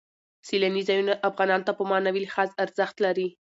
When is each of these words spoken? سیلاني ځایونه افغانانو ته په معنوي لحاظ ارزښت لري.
سیلاني 0.47 0.81
ځایونه 0.89 1.13
افغانانو 1.29 1.65
ته 1.67 1.71
په 1.77 1.83
معنوي 1.91 2.21
لحاظ 2.25 2.49
ارزښت 2.63 2.95
لري. 3.05 3.27